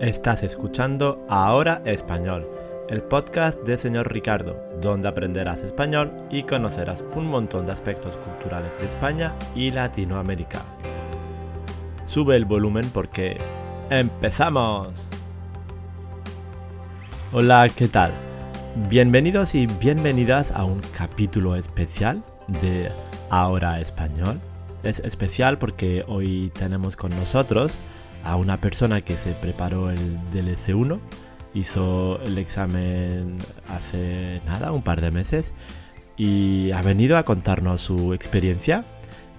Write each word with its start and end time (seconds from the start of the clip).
Estás 0.00 0.42
escuchando 0.42 1.24
Ahora 1.28 1.80
Español, 1.84 2.48
el 2.88 3.02
podcast 3.02 3.60
de 3.62 3.78
señor 3.78 4.12
Ricardo, 4.12 4.56
donde 4.80 5.06
aprenderás 5.08 5.62
español 5.62 6.12
y 6.30 6.42
conocerás 6.42 7.04
un 7.14 7.28
montón 7.28 7.66
de 7.66 7.72
aspectos 7.72 8.16
culturales 8.16 8.76
de 8.80 8.86
España 8.86 9.34
y 9.54 9.70
Latinoamérica. 9.70 10.62
Sube 12.04 12.36
el 12.36 12.44
volumen 12.44 12.90
porque 12.92 13.38
¡empezamos! 13.90 14.88
Hola, 17.32 17.68
¿qué 17.74 17.86
tal? 17.86 18.12
Bienvenidos 18.88 19.54
y 19.54 19.66
bienvenidas 19.66 20.50
a 20.50 20.64
un 20.64 20.80
capítulo 20.96 21.54
especial 21.54 22.22
de 22.48 22.90
Ahora 23.30 23.78
Español. 23.78 24.40
Es 24.82 24.98
especial 25.00 25.58
porque 25.58 26.04
hoy 26.08 26.50
tenemos 26.58 26.96
con 26.96 27.12
nosotros 27.12 27.72
a 28.24 28.36
una 28.36 28.60
persona 28.60 29.02
que 29.02 29.16
se 29.16 29.32
preparó 29.32 29.90
el 29.90 30.18
DLC1, 30.32 31.00
hizo 31.54 32.20
el 32.22 32.38
examen 32.38 33.38
hace 33.68 34.40
nada, 34.46 34.72
un 34.72 34.82
par 34.82 35.00
de 35.00 35.10
meses, 35.10 35.54
y 36.16 36.72
ha 36.72 36.82
venido 36.82 37.16
a 37.16 37.24
contarnos 37.24 37.80
su 37.80 38.14
experiencia 38.14 38.84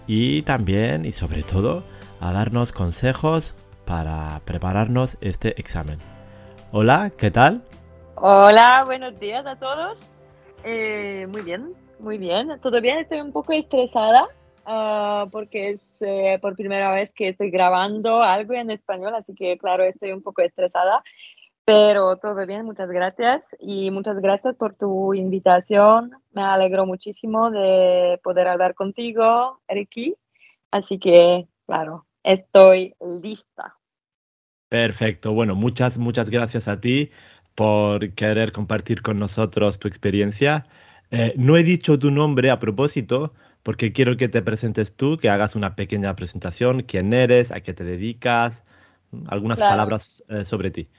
y 0.08 0.42
también 0.44 1.06
y 1.06 1.12
sobre 1.12 1.44
todo 1.44 1.84
a 2.20 2.32
darnos 2.32 2.72
consejos 2.72 3.56
para 3.86 4.42
prepararnos 4.46 5.18
este 5.22 5.60
examen. 5.60 6.00
Hola, 6.72 7.12
¿qué 7.18 7.32
tal? 7.32 7.64
Hola, 8.16 8.84
buenos 8.86 9.20
días 9.20 9.46
a 9.46 9.56
todos. 9.56 9.98
Eh, 10.64 11.28
muy 11.30 11.42
bien, 11.42 11.74
muy 12.00 12.18
bien. 12.18 12.50
Todavía 12.62 13.00
estoy 13.00 13.22
un 13.22 13.32
poco 13.32 13.54
estresada 13.54 14.28
Ah, 14.66 15.28
porque 15.32 15.72
es 15.72 16.02
eh, 16.02 16.40
por 16.42 16.56
primera 16.56 16.92
vez 16.92 17.14
que 17.14 17.30
estoy 17.30 17.50
grabando 17.50 18.22
algo 18.22 18.54
en 18.54 18.72
español, 18.72 19.14
así 19.16 19.36
que 19.36 19.58
claro, 19.58 19.84
estoy 19.84 20.12
un 20.12 20.22
poco 20.22 20.42
estresada, 20.42 21.04
pero 21.66 22.18
todo 22.18 22.46
bien, 22.46 22.66
muchas 22.66 22.90
gracias 22.90 23.44
y 23.60 23.92
muchas 23.92 24.20
gracias 24.20 24.56
por 24.56 24.76
tu 24.76 25.14
invitación. 25.14 26.12
Me 26.32 26.44
alegro 26.44 26.86
muchísimo 26.86 27.52
de 27.52 28.20
poder 28.24 28.48
hablar 28.48 28.74
contigo, 28.74 29.62
Eriki, 29.68 30.16
así 30.72 30.98
que 30.98 31.48
claro, 31.66 32.06
estoy 32.24 32.96
lista. 33.22 33.78
Perfecto, 34.70 35.34
bueno, 35.34 35.56
muchas, 35.56 35.98
muchas 35.98 36.30
gracias 36.30 36.68
a 36.68 36.80
ti 36.80 37.12
por 37.54 38.14
querer 38.14 38.52
compartir 38.52 39.02
con 39.02 39.20
nosotros 39.20 39.78
tu 39.78 39.88
experiencia. 39.88 40.66
Eh, 41.12 41.34
no 41.38 41.58
he 41.58 41.64
dicho 41.64 42.00
tu 42.00 42.10
nombre 42.10 42.50
a 42.50 42.58
propósito, 42.58 43.34
porque 43.64 43.94
quiero 43.94 44.18
que 44.18 44.30
te 44.30 44.42
presentes 44.42 44.96
tú, 44.96 45.18
que 45.18 45.30
hagas 45.30 45.56
una 45.56 45.76
pequeña 45.76 46.16
presentación, 46.16 46.84
quién 46.84 47.14
eres, 47.14 47.52
a 47.52 47.62
qué 47.62 47.74
te 47.74 47.84
dedicas, 47.84 48.64
algunas 49.28 49.60
palabras 49.60 50.22
eh, 50.28 50.46
sobre 50.46 50.72
ti. 50.72 50.90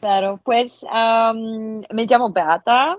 Claro, 0.00 0.40
pues 0.44 0.84
me 0.84 2.06
llamo 2.06 2.30
Beata, 2.30 2.96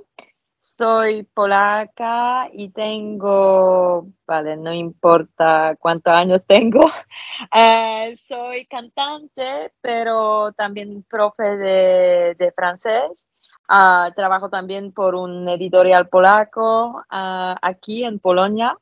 soy 0.60 1.24
polaca 1.24 2.50
y 2.52 2.70
tengo, 2.70 4.10
vale, 4.28 4.58
no 4.58 4.74
importa 4.74 5.78
cuántos 5.80 6.14
años 6.14 6.42
tengo, 6.46 6.82
eh, 7.56 8.16
soy 8.18 8.66
cantante, 8.66 9.72
pero 9.80 10.52
también 10.54 11.04
profe 11.04 11.56
de, 11.56 12.36
de 12.38 12.52
francés 12.52 13.30
Uh, 13.72 14.12
trabajo 14.16 14.50
también 14.50 14.92
por 14.92 15.14
un 15.14 15.48
editorial 15.48 16.10
polaco 16.10 17.04
uh, 17.12 17.56
aquí 17.62 18.04
en 18.04 18.18
Polonia. 18.18 18.76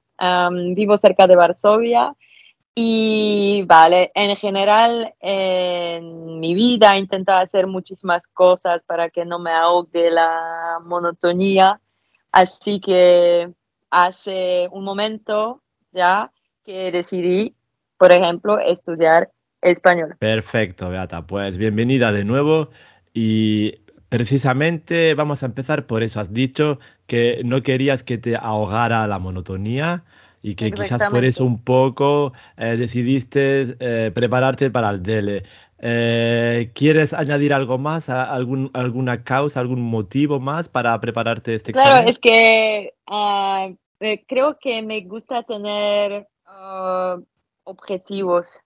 Vivo 0.76 0.98
cerca 0.98 1.28
de 1.28 1.36
Varsovia 1.36 2.14
y 2.80 3.64
vale, 3.64 4.12
en 4.14 4.36
general 4.36 5.16
en 5.20 6.40
mi 6.40 6.54
vida 6.54 6.96
he 6.96 7.00
intentado 7.00 7.40
hacer 7.40 7.66
muchísimas 7.66 8.22
cosas 8.28 8.84
para 8.86 9.10
que 9.10 9.26
no 9.26 9.40
me 9.40 9.50
ahogue 9.50 10.12
la 10.12 10.78
monotonía. 10.86 11.82
Así 12.32 12.80
que 12.80 13.52
hace 13.90 14.68
un 14.72 14.84
momento 14.84 15.64
ya 15.92 16.32
que 16.64 16.92
decidí, 16.92 17.56
por 17.98 18.12
ejemplo, 18.12 18.60
estudiar 18.60 19.32
español. 19.60 20.16
Perfecto, 20.20 20.90
Beata. 20.90 21.26
Pues 21.26 21.58
bienvenida 21.58 22.12
de 22.12 22.26
nuevo 22.26 22.70
y 23.12 23.74
Precisamente 24.10 25.14
vamos 25.16 25.44
a 25.44 25.48
empezar 25.48 25.86
por 25.86 26.02
eso. 26.02 26.20
Has 26.20 26.34
dicho 26.34 26.80
que 27.08 27.42
no 27.44 27.62
querías 27.62 28.04
que 28.04 28.18
te 28.18 28.38
ahogara 28.38 29.06
la 29.08 29.20
monotonía 29.20 30.06
y 30.42 30.56
que 30.56 30.72
quizás 30.72 31.10
por 31.10 31.26
eso 31.26 31.44
un 31.44 31.62
poco 31.62 32.32
eh, 32.56 32.78
decidiste 32.78 33.76
eh, 33.80 34.12
prepararte 34.14 34.72
para 34.72 34.92
el 34.92 35.04
DELE. 35.04 35.44
Eh, 35.80 36.72
¿Quieres 36.74 37.14
añadir 37.14 37.54
algo 37.54 37.78
más, 37.78 38.10
algún, 38.10 38.72
alguna 38.74 39.24
causa, 39.24 39.60
algún 39.60 39.82
motivo 39.82 40.40
más 40.40 40.70
para 40.70 41.00
prepararte 41.02 41.56
este 41.56 41.72
examen? 41.72 41.92
Claro, 41.92 42.10
es 42.10 42.20
que 42.20 42.94
ah, 43.08 43.70
creo 44.28 44.58
que 44.58 44.82
me 44.84 45.02
gusta 45.02 45.44
tener 45.44 46.28
ah, 46.46 47.18
objetivos. 47.66 48.62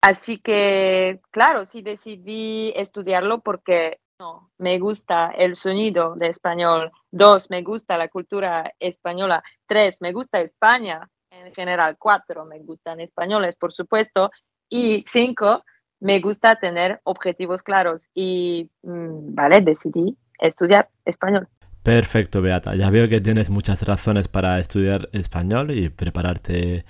Así 0.00 0.38
que, 0.38 1.20
claro, 1.30 1.64
sí 1.64 1.82
decidí 1.82 2.72
estudiarlo 2.74 3.40
porque 3.40 3.98
no, 4.18 4.50
me 4.58 4.78
gusta 4.78 5.30
el 5.30 5.54
sonido 5.54 6.14
de 6.16 6.28
español. 6.28 6.90
Dos, 7.10 7.50
me 7.50 7.62
gusta 7.62 7.96
la 7.96 8.08
cultura 8.08 8.72
española. 8.80 9.42
Tres, 9.66 10.00
me 10.00 10.12
gusta 10.12 10.40
España 10.40 11.08
en 11.30 11.54
general. 11.54 11.96
Cuatro, 11.98 12.44
me 12.44 12.58
gustan 12.60 13.00
españoles, 13.00 13.54
por 13.54 13.72
supuesto. 13.72 14.30
Y 14.68 15.04
cinco, 15.08 15.64
me 16.00 16.20
gusta 16.20 16.56
tener 16.56 17.00
objetivos 17.04 17.62
claros. 17.62 18.08
Y, 18.12 18.68
mm, 18.82 19.34
vale, 19.34 19.60
decidí 19.60 20.16
estudiar 20.40 20.88
español. 21.04 21.48
Perfecto, 21.84 22.42
Beata. 22.42 22.74
Ya 22.74 22.90
veo 22.90 23.08
que 23.08 23.20
tienes 23.20 23.50
muchas 23.50 23.82
razones 23.82 24.26
para 24.26 24.58
estudiar 24.58 25.08
español 25.12 25.70
y 25.70 25.90
prepararte 25.90 26.84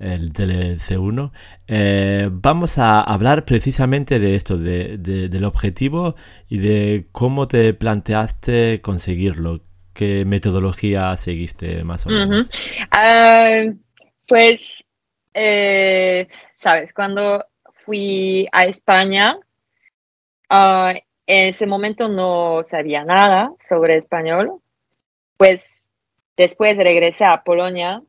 el 0.00 0.32
DLC1, 0.32 1.30
eh, 1.68 2.28
vamos 2.32 2.78
a 2.78 3.00
hablar 3.00 3.44
precisamente 3.44 4.18
de 4.18 4.34
esto, 4.34 4.56
de, 4.56 4.96
del 4.98 5.44
objetivo 5.44 6.16
y 6.48 6.58
de 6.58 7.06
cómo 7.12 7.46
te 7.46 7.74
planteaste 7.74 8.80
conseguirlo. 8.80 9.60
¿Qué 9.92 10.24
metodología 10.24 11.14
seguiste 11.16 11.84
más 11.84 12.06
o 12.06 12.10
menos? 12.10 12.48
Ah, 12.90 13.64
pues, 14.26 14.82
eh, 15.34 16.28
sabes, 16.56 16.94
cuando 16.94 17.44
fui 17.84 18.48
a 18.52 18.64
España, 18.64 19.36
ah, 20.48 20.94
en 21.26 21.48
ese 21.48 21.66
momento 21.66 22.08
no 22.08 22.62
sabía 22.66 23.04
nada 23.04 23.52
sobre 23.68 23.96
español. 23.96 24.60
Pues 25.36 25.90
después 26.36 26.76
regresé 26.76 27.24
a 27.24 27.42
Polonia 27.44 28.02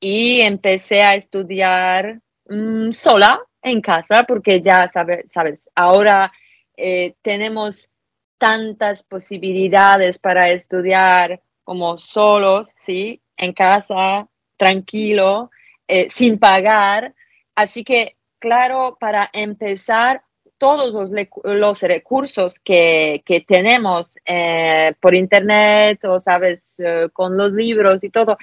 y 0.00 0.40
empecé 0.40 1.02
a 1.02 1.14
estudiar 1.14 2.20
mm, 2.48 2.90
sola 2.90 3.40
en 3.62 3.82
casa 3.82 4.24
porque 4.26 4.62
ya 4.62 4.88
sabes, 4.88 5.26
sabes 5.28 5.68
ahora 5.74 6.32
eh, 6.76 7.14
tenemos 7.22 7.90
tantas 8.38 9.02
posibilidades 9.02 10.18
para 10.18 10.50
estudiar 10.50 11.42
como 11.62 11.98
solos, 11.98 12.70
¿sí? 12.74 13.20
En 13.36 13.52
casa, 13.52 14.26
tranquilo, 14.56 15.50
eh, 15.86 16.08
sin 16.08 16.38
pagar. 16.38 17.14
Así 17.54 17.84
que, 17.84 18.16
claro, 18.38 18.96
para 18.98 19.28
empezar, 19.34 20.22
todos 20.56 20.92
los, 20.92 21.10
los 21.44 21.80
recursos 21.82 22.58
que, 22.64 23.22
que 23.26 23.42
tenemos 23.42 24.16
eh, 24.24 24.94
por 25.00 25.14
internet 25.14 26.04
o, 26.04 26.20
sabes, 26.20 26.82
con 27.12 27.36
los 27.36 27.52
libros 27.52 28.04
y 28.04 28.10
todo, 28.10 28.38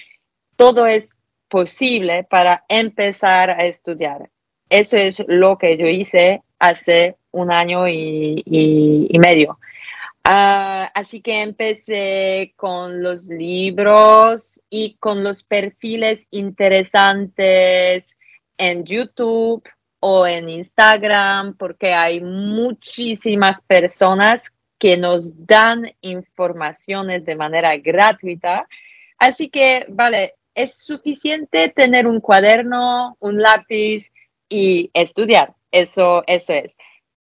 todo 0.56 0.85
es 0.88 1.17
posible 1.50 2.24
para 2.24 2.66
empezar 2.69 3.50
a 3.50 3.66
estudiar. 3.66 4.30
Eso 4.69 4.97
es 4.97 5.23
lo 5.28 5.58
que 5.58 5.78
yo 5.78 5.88
hice 5.88 6.41
hace 6.59 7.16
un 7.32 7.52
año 7.52 7.88
y, 7.88 9.09
medio. 9.20 9.59
Ah, 10.23 10.91
así 10.94 11.22
que 11.22 11.41
empecé 11.41 12.53
con 12.58 13.02
los 13.02 13.26
libros 13.28 14.61
y 14.70 14.97
con 14.97 15.23
los 15.23 15.44
perfiles 15.44 16.28
interesantes 16.32 18.17
en 18.58 18.84
YouTube 18.84 19.64
o 19.99 20.28
en 20.28 20.49
Instagram, 20.49 21.55
porque 21.55 21.94
hay 21.94 22.20
muchísimas 22.20 23.61
personas 23.61 24.52
que 24.78 24.97
nos 24.97 25.46
dan 25.46 25.91
informaciones 26.02 27.26
de 27.26 27.35
manera 27.35 27.76
gratuita. 27.78 28.67
Así 29.17 29.49
que, 29.49 29.85
vale, 29.90 30.35
es 30.58 30.76
suficiente 30.76 31.70
tener 31.70 32.08
un 32.08 32.20
cuaderno, 32.20 33.16
un 33.20 33.40
lápiz 33.40 34.09
y 34.50 34.90
estudiar. 34.94 35.54
Eso, 35.72 36.24
eso 36.26 36.54
es. 36.54 36.76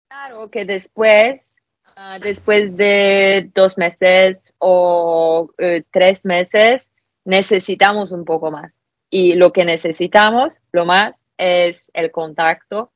Claro 0.09 0.51
que 0.51 0.65
después, 0.65 1.53
ah, 1.97 2.19
después 2.19 2.75
de 2.77 3.51
dos 3.55 3.77
meses 3.77 4.55
o 4.57 5.51
eh, 5.59 5.83
tres 5.91 6.25
meses, 6.25 6.89
necesitamos 7.25 8.11
un 8.11 8.25
poco 8.25 8.51
más. 8.51 8.73
Y 9.11 9.35
lo 9.35 9.53
que 9.53 9.67
necesitamos, 9.67 10.59
lo 10.73 10.87
más, 10.87 11.15
es 11.37 11.91
el 11.93 12.11
contacto 12.11 12.91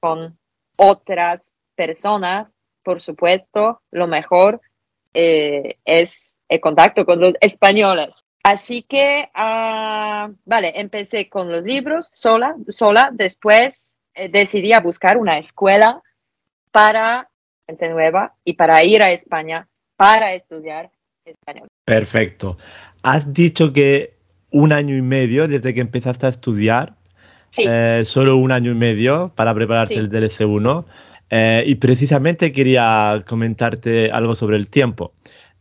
con 0.00 0.36
otras 0.76 1.54
personas, 1.76 2.48
por 2.82 3.00
supuesto, 3.00 3.80
lo 3.92 4.08
mejor 4.08 4.60
eh, 5.14 5.76
es 5.84 6.34
el 6.48 6.60
contacto 6.60 7.06
con 7.06 7.20
los 7.20 7.34
españoles. 7.40 8.23
Así 8.44 8.82
que, 8.82 9.30
ah, 9.34 10.30
vale, 10.44 10.78
empecé 10.80 11.28
con 11.28 11.50
los 11.50 11.64
libros 11.64 12.10
sola, 12.14 12.54
sola. 12.68 13.10
Después 13.12 13.96
eh, 14.14 14.28
decidí 14.28 14.72
a 14.72 14.80
buscar 14.80 15.16
una 15.16 15.38
escuela 15.38 16.02
para 16.70 17.28
gente 17.66 17.88
nueva 17.88 18.34
y 18.44 18.54
para 18.54 18.84
ir 18.84 19.02
a 19.02 19.10
España 19.10 19.66
para 19.96 20.34
estudiar 20.34 20.90
español. 21.24 21.68
Perfecto. 21.84 22.58
Has 23.02 23.32
dicho 23.32 23.72
que 23.72 24.14
un 24.50 24.72
año 24.72 24.96
y 24.96 25.02
medio 25.02 25.48
desde 25.48 25.74
que 25.74 25.80
empezaste 25.80 26.26
a 26.26 26.28
estudiar, 26.28 26.94
eh, 27.56 28.02
solo 28.04 28.36
un 28.36 28.52
año 28.52 28.72
y 28.72 28.74
medio 28.74 29.32
para 29.34 29.54
prepararse 29.54 29.94
el 29.94 30.10
DLC1. 30.10 30.84
Eh, 31.30 31.64
y 31.66 31.74
precisamente 31.76 32.52
quería 32.52 33.24
comentarte 33.26 34.10
algo 34.10 34.34
sobre 34.34 34.56
el 34.56 34.68
tiempo, 34.68 35.14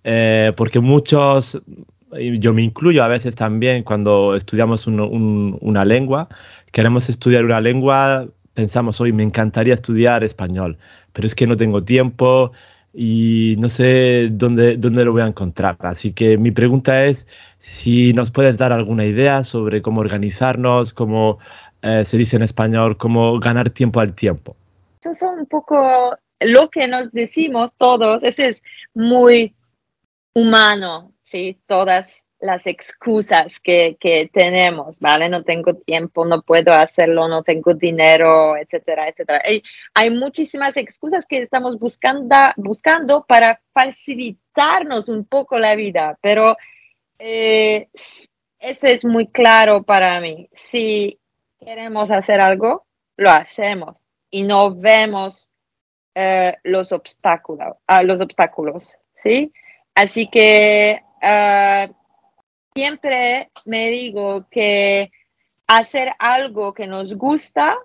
eh, 0.04 0.52
porque 0.56 0.80
muchos, 0.80 1.60
yo 2.20 2.54
me 2.54 2.64
incluyo 2.64 3.04
a 3.04 3.08
veces 3.08 3.36
también 3.36 3.84
cuando 3.84 4.36
estudiamos 4.36 4.88
una 4.88 5.86
lengua, 5.86 6.28
queremos 6.72 7.10
estudiar 7.10 7.46
una 7.46 7.62
lengua, 7.62 8.28
pensamos, 8.54 9.00
hoy 9.02 9.14
me 9.14 9.24
encantaría 9.24 9.74
estudiar 9.74 10.24
español, 10.24 10.78
pero 11.12 11.26
es 11.28 11.36
que 11.36 11.48
no 11.48 11.56
tengo 11.56 11.84
tiempo 11.84 12.52
y 12.94 13.56
no 13.58 13.70
sé 13.70 14.30
dónde, 14.32 14.78
dónde 14.78 15.06
lo 15.06 15.12
voy 15.12 15.22
a 15.22 15.28
encontrar. 15.28 15.78
Así 15.80 16.14
que 16.14 16.38
mi 16.38 16.52
pregunta 16.52 17.06
es 17.06 17.28
si 17.60 18.14
nos 18.14 18.30
puedes 18.30 18.58
dar 18.58 18.72
alguna 18.72 19.06
idea 19.06 19.44
sobre 19.44 19.82
cómo 19.82 20.02
organizarnos, 20.02 20.94
cómo 20.94 21.40
eh, 21.82 22.06
se 22.06 22.18
dice 22.18 22.36
en 22.36 22.44
español, 22.44 22.98
cómo 22.98 23.40
ganar 23.40 23.70
tiempo 23.72 24.00
al 24.00 24.14
tiempo. 24.14 24.56
Eso 25.00 25.12
es 25.12 25.22
un 25.24 25.46
poco 25.48 26.16
lo 26.40 26.70
que 26.70 26.88
nos 26.88 27.12
decimos 27.12 27.72
todos, 27.78 28.22
eso 28.24 28.44
es 28.44 28.64
muy 28.94 29.56
humano, 30.34 31.13
¿sí? 31.24 31.60
Todas 31.68 32.26
las 32.44 32.68
excusas 32.68 33.60
que, 33.62 33.96
que, 34.00 34.30
tenemos, 34.32 35.00
¿vale? 35.00 35.30
No 35.30 35.44
tengo 35.44 35.76
tiempo, 35.76 36.26
no 36.26 36.42
puedo 36.42 36.74
hacerlo, 36.74 37.30
no 37.30 37.42
tengo 37.42 37.74
dinero, 37.74 38.58
etcétera, 38.58 39.08
etcétera. 39.08 39.42
Hay, 39.94 40.10
muchísimas 40.10 40.76
excusas 40.76 41.26
que 41.26 41.38
estamos 41.38 41.80
buscando, 41.80 42.36
buscando 42.58 43.26
para 43.26 43.62
facilitarnos 43.74 45.08
un 45.08 45.26
poco 45.26 45.58
la 45.58 45.76
vida, 45.76 46.18
pero 46.22 46.58
eh, 47.18 47.88
eso 48.60 48.88
es 48.88 49.06
muy 49.06 49.28
claro 49.28 49.84
para 49.84 50.20
mí. 50.20 50.50
Si 50.52 51.18
queremos 51.60 52.12
hacer 52.12 52.42
algo, 52.42 52.86
lo 53.16 53.30
hacemos 53.30 54.04
y 54.30 54.44
no 54.44 54.76
vemos 54.76 55.50
eh, 56.14 56.58
los 56.64 56.92
obstáculos, 56.92 57.78
uh, 57.90 58.04
los 58.04 58.20
obstáculos, 58.20 58.92
¿sí? 59.16 59.54
Así 59.96 60.28
que 60.28 61.02
uh, 61.24 61.94
siempre 62.74 63.50
me 63.66 63.90
digo 63.90 64.48
que 64.50 65.12
hacer 65.68 66.12
algo 66.20 66.74
que 66.74 66.88
nos 66.88 67.14
gusta 67.16 67.78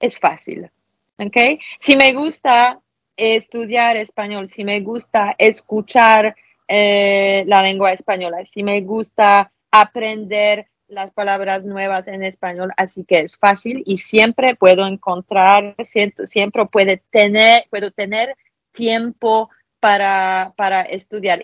es 0.00 0.18
fácil, 0.18 0.70
¿ok? 1.18 1.60
Si 1.80 1.96
me 1.96 2.12
gusta 2.12 2.80
estudiar 3.16 3.96
español, 3.96 4.48
si 4.48 4.64
me 4.64 4.80
gusta 4.80 5.34
escuchar 5.38 6.36
eh, 6.68 7.44
la 7.46 7.62
lengua 7.62 7.92
española, 7.92 8.44
si 8.44 8.62
me 8.62 8.80
gusta 8.82 9.50
aprender 9.70 10.68
las 10.86 11.10
palabras 11.10 11.64
nuevas 11.64 12.08
en 12.08 12.22
español, 12.22 12.70
así 12.76 13.04
que 13.04 13.20
es 13.20 13.36
fácil 13.36 13.82
y 13.84 13.98
siempre 13.98 14.54
puedo 14.54 14.86
encontrar, 14.86 15.74
siempre, 15.84 16.66
puede 16.66 17.02
tener, 17.10 17.64
puedo 17.68 17.90
tener 17.90 18.34
tiempo 18.72 19.50
para, 19.80 20.54
para 20.56 20.82
estudiar. 20.82 21.40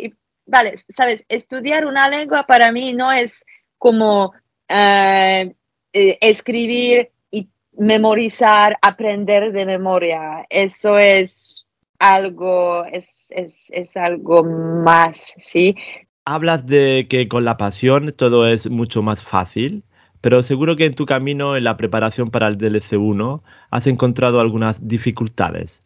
Vale, 0.46 0.84
sabes, 0.88 1.24
estudiar 1.28 1.86
una 1.86 2.08
lengua 2.08 2.44
para 2.46 2.72
mí 2.72 2.92
no 2.92 3.12
es 3.12 3.44
como 3.78 4.32
eh, 4.68 5.54
eh, 5.92 6.18
escribir 6.20 7.10
y 7.30 7.48
memorizar, 7.72 8.76
aprender 8.82 9.52
de 9.52 9.66
memoria. 9.66 10.46
Eso 10.48 10.98
es 10.98 11.66
algo, 11.98 12.84
es, 12.86 13.28
es, 13.30 13.66
es 13.70 13.96
algo 13.96 14.44
más, 14.44 15.32
¿sí? 15.40 15.76
Hablas 16.24 16.66
de 16.66 17.06
que 17.08 17.28
con 17.28 17.44
la 17.44 17.56
pasión 17.56 18.12
todo 18.16 18.46
es 18.46 18.70
mucho 18.70 19.02
más 19.02 19.22
fácil, 19.22 19.84
pero 20.20 20.42
seguro 20.42 20.76
que 20.76 20.86
en 20.86 20.94
tu 20.94 21.04
camino 21.04 21.56
en 21.56 21.64
la 21.64 21.76
preparación 21.76 22.30
para 22.30 22.48
el 22.48 22.56
DLC1 22.56 23.42
has 23.70 23.86
encontrado 23.86 24.40
algunas 24.40 24.88
dificultades. 24.88 25.82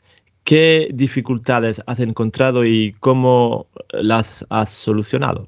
¿Qué 0.48 0.88
dificultades 0.94 1.82
has 1.86 2.00
encontrado 2.00 2.64
y 2.64 2.94
cómo 3.00 3.66
las 3.90 4.46
has 4.48 4.70
solucionado? 4.70 5.46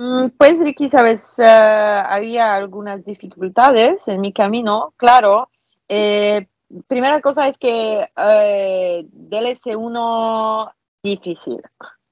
Mm, 0.00 0.28
pues 0.38 0.60
Ricky, 0.60 0.88
sabes, 0.88 1.40
eh, 1.40 1.44
había 1.44 2.54
algunas 2.54 3.04
dificultades 3.04 4.06
en 4.06 4.20
mi 4.20 4.32
camino, 4.32 4.94
claro. 4.96 5.50
Eh, 5.88 6.46
primera 6.86 7.20
cosa 7.20 7.48
es 7.48 7.58
que 7.58 8.08
eh, 8.16 9.04
DLC1 9.12 10.72
difícil. 11.02 11.60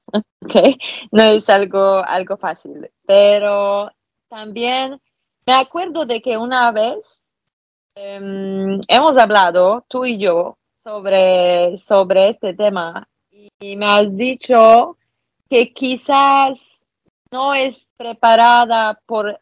Okay, 0.44 0.78
no 1.12 1.22
es 1.22 1.48
algo, 1.50 2.02
algo 2.04 2.36
fácil, 2.36 2.90
pero 3.06 3.90
también 4.28 5.00
me 5.44 5.54
acuerdo 5.54 6.06
de 6.06 6.22
que 6.22 6.36
una 6.36 6.70
vez 6.72 7.26
em, 7.96 8.80
hemos 8.88 9.16
hablado, 9.18 9.84
tú 9.88 10.04
y 10.04 10.18
yo, 10.18 10.56
sobre, 10.86 11.76
sobre 11.78 12.28
este 12.28 12.54
tema 12.54 13.08
y 13.58 13.74
me 13.74 13.86
has 13.86 14.16
dicho 14.16 14.96
que 15.50 15.72
quizás 15.74 16.80
no 17.32 17.54
es 17.54 17.88
preparada 17.96 18.96
por 19.04 19.40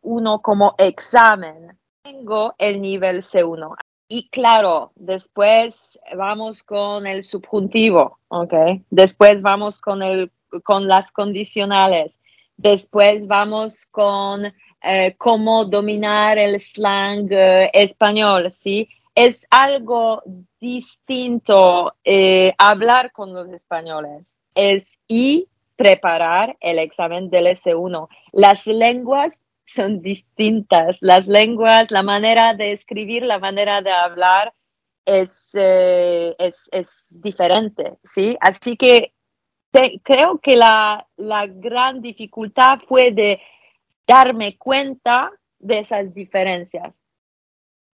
uno 0.00 0.40
como 0.40 0.74
examen. 0.78 1.78
Tengo 2.02 2.54
el 2.56 2.80
nivel 2.80 3.22
C1. 3.22 3.74
Y 4.08 4.30
claro, 4.30 4.92
después 4.96 5.98
vamos 6.16 6.62
con 6.62 7.06
el 7.06 7.24
subjuntivo, 7.24 8.18
¿ok? 8.28 8.54
Después 8.88 9.42
vamos 9.42 9.82
con, 9.82 10.02
el, 10.02 10.32
con 10.64 10.88
las 10.88 11.12
condicionales. 11.12 12.20
Después 12.56 13.26
vamos 13.26 13.84
con 13.84 14.46
eh, 14.82 15.14
cómo 15.18 15.66
dominar 15.66 16.38
el 16.38 16.58
slang 16.58 17.28
eh, 17.30 17.70
español, 17.74 18.50
¿sí? 18.50 18.88
Es 19.22 19.46
algo 19.50 20.22
distinto 20.58 21.92
eh, 22.04 22.54
hablar 22.56 23.12
con 23.12 23.34
los 23.34 23.50
españoles. 23.50 24.34
Es 24.54 24.98
y 25.08 25.46
preparar 25.76 26.56
el 26.60 26.78
examen 26.78 27.28
del 27.28 27.48
S1. 27.48 28.08
Las 28.32 28.66
lenguas 28.66 29.44
son 29.66 30.00
distintas. 30.00 31.02
Las 31.02 31.26
lenguas, 31.26 31.90
la 31.90 32.02
manera 32.02 32.54
de 32.54 32.72
escribir, 32.72 33.22
la 33.24 33.38
manera 33.38 33.82
de 33.82 33.92
hablar 33.92 34.54
es, 35.04 35.50
eh, 35.52 36.34
es, 36.38 37.06
diferente, 37.10 37.98
¿sí? 38.02 38.38
Así 38.40 38.78
que 38.78 39.12
creo 40.02 40.38
que 40.38 40.56
la, 40.56 41.06
la 41.18 41.46
gran 41.46 42.00
dificultad 42.00 42.78
fue 42.88 43.12
de 43.12 43.38
darme 44.06 44.56
cuenta 44.56 45.30
de 45.58 45.80
esas 45.80 46.14
diferencias. 46.14 46.94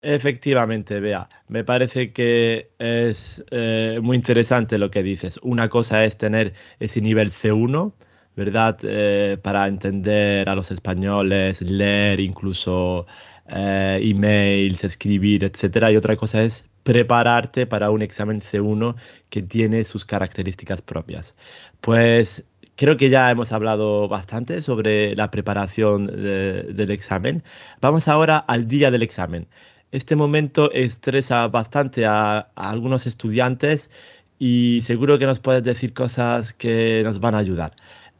Efectivamente, 0.02 1.00
vea, 1.00 1.28
me 1.48 1.64
parece 1.64 2.12
que 2.12 2.70
es 2.78 3.44
eh, 3.50 3.98
muy 4.02 4.16
interesante 4.16 4.78
lo 4.78 4.90
que 4.90 5.02
dices. 5.02 5.40
Una 5.42 5.68
cosa 5.68 6.04
es 6.04 6.16
tener 6.16 6.54
ese 6.78 7.00
nivel 7.00 7.32
C1 7.32 7.92
¿verdad? 8.36 8.78
Eh, 8.82 9.38
para 9.42 9.66
entender 9.66 10.48
a 10.48 10.54
los 10.54 10.70
españoles, 10.70 11.62
leer 11.62 12.20
incluso 12.20 13.06
eh, 13.48 13.98
emails, 14.02 14.84
escribir, 14.84 15.44
etc. 15.44 15.90
Y 15.90 15.96
otra 15.96 16.16
cosa 16.16 16.42
es 16.42 16.66
prepararte 16.82 17.66
para 17.66 17.90
un 17.90 18.02
examen 18.02 18.40
C1 18.40 18.94
que 19.30 19.42
tiene 19.42 19.84
sus 19.84 20.04
características 20.04 20.82
propias. 20.82 21.34
Pues 21.80 22.44
creo 22.76 22.96
que 22.96 23.10
ya 23.10 23.30
hemos 23.30 23.52
hablado 23.52 24.06
bastante 24.08 24.60
sobre 24.62 25.16
la 25.16 25.30
preparación 25.30 26.06
del 26.06 26.90
examen. 26.90 27.42
Vamos 27.80 28.06
ahora 28.08 28.38
al 28.38 28.68
día 28.68 28.90
del 28.90 29.02
examen. 29.02 29.48
Este 29.92 30.16
momento 30.16 30.70
estresa 30.72 31.46
bastante 31.48 32.06
a, 32.06 32.38
a 32.54 32.70
algunos 32.70 33.06
estudiantes 33.06 33.90
y 34.38 34.80
seguro 34.82 35.18
que 35.18 35.26
nos 35.26 35.38
puedes 35.38 35.62
decir 35.64 35.94
cosas 35.94 36.52
que 36.52 37.02
nos 37.04 37.20
van 37.20 37.34
a 37.34 37.38
ayudar. 37.38 37.72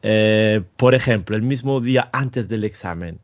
Eh, 0.02 0.62
por 0.76 0.94
ejemplo, 0.94 1.37
el 1.37 1.42
mismo 1.42 1.80
día 1.80 2.08
antes 2.12 2.49
del 2.49 2.64
examen. 2.64 3.18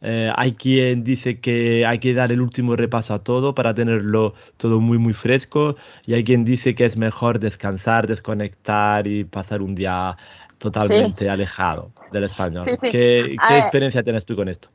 Eh, 0.00 0.30
hay 0.36 0.52
quien 0.52 1.02
dice 1.02 1.40
que 1.40 1.84
hay 1.84 1.98
que 1.98 2.14
dar 2.14 2.30
el 2.30 2.40
último 2.40 2.76
repaso 2.76 3.14
a 3.14 3.24
todo 3.24 3.56
para 3.56 3.74
tenerlo 3.74 4.34
todo 4.56 4.78
muy 4.78 4.96
muy 4.96 5.12
fresco 5.12 5.74
y 6.06 6.14
hay 6.14 6.22
quien 6.22 6.44
dice 6.44 6.76
que 6.76 6.84
es 6.84 6.96
mejor 6.96 7.40
descansar, 7.40 8.06
desconectar 8.06 9.08
y 9.08 9.24
pasar 9.24 9.60
un 9.60 9.74
día 9.74 10.16
totalmente 10.58 11.28
alejado 11.28 11.90
del 12.12 12.24
español. 12.24 12.64
¿Qué, 12.80 13.34
experiencia 13.50 14.04
tienes 14.04 14.24
tú 14.24 14.36
con 14.36 14.48
esto? 14.48 14.68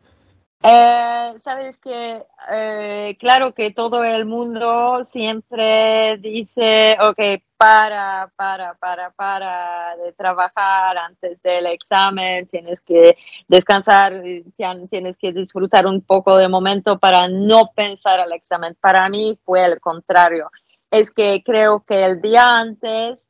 Eh, 0.65 1.33
Sabes 1.43 1.77
que, 1.77 2.25
eh, 2.51 3.17
claro 3.19 3.53
que 3.53 3.73
todo 3.73 4.03
el 4.05 4.25
mundo 4.25 5.03
siempre 5.03 6.17
dice, 6.19 6.95
ok, 7.01 7.19
para, 7.57 8.31
para, 8.37 8.73
para, 8.75 9.11
para 9.11 9.97
de 9.97 10.13
trabajar 10.13 10.97
antes 10.97 11.41
del 11.41 11.65
examen, 11.65 12.47
tienes 12.47 12.79
que 12.81 13.17
descansar, 13.47 14.23
tienes 14.55 15.17
que 15.17 15.33
disfrutar 15.33 15.85
un 15.85 15.99
poco 16.01 16.37
de 16.37 16.47
momento 16.47 16.97
para 16.97 17.27
no 17.27 17.71
pensar 17.75 18.21
al 18.21 18.31
examen. 18.31 18.77
Para 18.79 19.09
mí 19.09 19.37
fue 19.43 19.65
el 19.65 19.81
contrario. 19.81 20.49
Es 20.89 21.11
que 21.11 21.43
creo 21.43 21.83
que 21.85 22.05
el 22.05 22.21
día 22.21 22.59
antes 22.59 23.27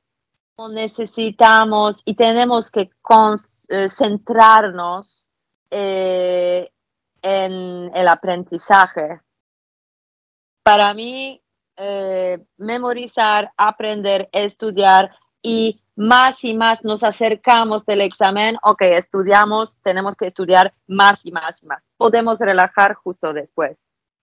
necesitamos 0.70 2.04
y 2.06 2.14
tenemos 2.14 2.70
que 2.70 2.92
concentrarnos 3.02 5.28
eh, 5.72 6.70
en 7.24 7.90
el 7.96 8.08
aprendizaje. 8.08 9.22
Para 10.64 10.94
mí, 10.94 11.42
eh, 11.78 12.38
memorizar, 12.58 13.52
aprender, 13.58 14.30
estudiar 14.32 15.12
y 15.42 15.82
más 15.96 16.44
y 16.44 16.54
más 16.54 16.84
nos 16.84 17.04
acercamos 17.04 17.86
del 17.86 18.02
examen, 18.02 18.58
ok, 18.64 18.82
estudiamos, 18.84 19.78
tenemos 19.84 20.16
que 20.16 20.28
estudiar 20.28 20.74
más 20.88 21.26
y 21.26 21.32
más 21.32 21.62
y 21.64 21.66
más. 21.66 21.84
Podemos 21.98 22.40
relajar 22.40 22.94
justo 22.96 23.34
después. 23.34 23.78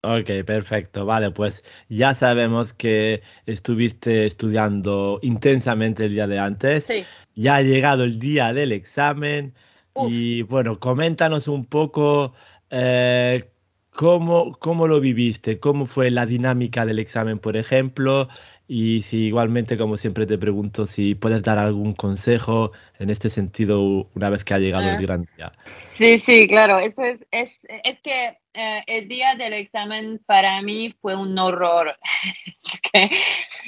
Ok, 0.03 0.45
perfecto. 0.47 1.05
Vale, 1.05 1.31
pues 1.31 1.65
ya 1.89 2.15
sabemos 2.15 2.73
que 2.73 3.23
estuviste 3.47 4.27
estudiando 4.27 5.19
intensamente 5.23 6.05
el 6.05 6.13
día 6.13 6.27
de 6.27 6.39
antes. 6.39 6.85
Sí. 6.85 7.05
Ya 7.35 7.57
ha 7.57 7.63
llegado 7.63 8.05
el 8.05 8.21
día 8.21 8.53
del 8.53 8.73
examen 8.73 9.55
y 9.95 10.43
bueno, 10.43 10.79
coméntanos 10.79 11.49
un 11.49 11.65
poco 11.65 12.35
eh, 12.71 13.43
¿cómo, 13.91 14.57
¿cómo, 14.59 14.87
lo 14.87 15.01
viviste? 15.01 15.59
¿Cómo 15.61 15.87
fue 15.87 16.11
la 16.11 16.27
dinámica 16.27 16.87
del 16.87 16.99
examen, 16.99 17.39
por 17.39 17.57
ejemplo? 17.57 18.29
Y 18.69 19.03
si 19.03 19.27
igualmente, 19.27 19.79
como 19.79 19.97
siempre 19.97 20.27
te 20.27 20.39
pregunto, 20.39 20.87
si 20.87 21.15
puedes 21.15 21.43
dar 21.43 21.59
algún 21.59 21.95
consejo 21.95 22.73
en 22.99 23.11
este 23.11 23.31
sentido 23.31 24.09
una 24.15 24.29
vez 24.29 24.45
que 24.45 24.55
ha 24.55 24.59
llegado 24.59 24.89
el 24.89 24.97
ah. 24.97 25.01
gran 25.01 25.29
día. 25.37 25.53
Sí, 25.95 26.19
sí, 26.19 26.49
claro. 26.49 26.79
Eso 26.79 27.05
es, 27.05 27.25
es, 27.31 27.61
es 27.85 28.01
que 28.01 28.39
eh, 28.55 28.83
el 28.87 29.07
día 29.09 29.37
del 29.37 29.53
examen 29.53 30.21
para 30.27 30.61
mí 30.63 30.95
fue 31.01 31.15
un 31.15 31.39
horror. 31.39 31.97
que 32.93 33.11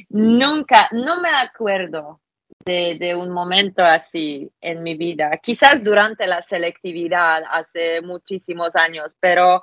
nunca, 0.09 0.89
no 0.93 1.21
me 1.21 1.31
acuerdo 1.31 2.21
de, 2.69 3.15
un 3.15 3.31
momento 3.31 3.83
así 3.83 4.51
en 4.61 4.83
mi 4.83 4.95
vida. 4.97 5.31
Quizás 5.43 5.83
durante 5.83 6.27
la 6.27 6.43
selectividad 6.43 7.43
hace 7.51 8.01
muchísimos 8.03 8.75
años, 8.77 9.17
pero 9.19 9.63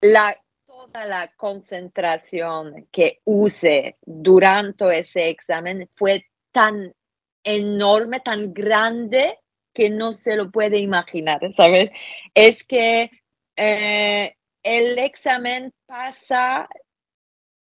la, 0.00 0.36
toda 0.66 1.06
la 1.06 1.28
concentración 1.36 2.88
que 2.92 3.20
use 3.24 3.96
durante 4.02 4.98
ese 4.98 5.30
examen 5.30 5.88
fue 5.94 6.26
tan 6.52 6.94
enorme, 7.42 8.20
tan 8.20 8.52
grande 8.52 9.38
que 9.72 9.88
no 9.88 10.12
se 10.12 10.36
lo 10.36 10.50
puede 10.50 10.78
imaginar, 10.78 11.40
¿sabes? 11.54 11.90
Es 12.34 12.64
que 12.64 13.10
eh, 13.56 14.34
el 14.62 14.98
examen 14.98 15.72
pasa 15.86 16.68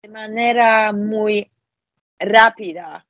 de 0.01 0.09
manera 0.09 0.91
muy 0.91 1.49
rápida 2.19 3.05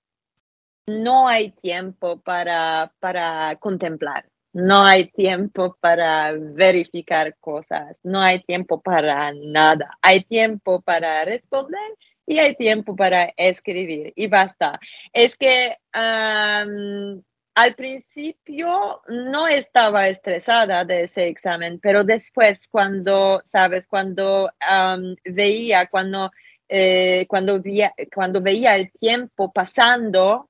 no 0.89 1.27
hay 1.27 1.51
tiempo 1.51 2.19
para, 2.22 2.91
para 3.00 3.55
contemplar, 3.58 4.25
no 4.53 4.84
hay 4.84 5.12
tiempo 5.12 5.77
para 5.79 6.34
verificar 6.34 7.36
cosas, 7.39 7.96
no 8.03 8.22
hay 8.22 8.41
tiempo 8.43 8.81
para 8.81 9.31
nada, 9.34 9.98
hay 10.01 10.24
tiempo 10.24 10.81
para 10.81 11.24
responder 11.25 11.96
y 12.25 12.39
hay 12.39 12.55
tiempo 12.55 12.96
para 12.96 13.34
escribir 13.38 14.13
y 14.15 14.27
basta. 14.27 14.79
Es 15.13 15.36
que 15.36 15.77
al 15.91 17.75
principio 17.75 19.01
no 19.08 19.48
estaba 19.48 20.08
estresada 20.08 20.86
de 20.86 21.03
ese 21.03 21.27
examen, 21.27 21.79
pero 21.79 22.03
después 22.03 22.67
cuando, 22.69 23.41
sabes, 23.46 23.88
cuando 23.88 24.50
veía, 25.25 25.88
cuando, 25.88 26.31
eh, 26.67 27.25
cuando, 27.27 27.62
cuando 28.13 28.41
veía 28.41 28.75
el 28.75 28.91
tiempo 28.93 29.51
pasando, 29.51 30.50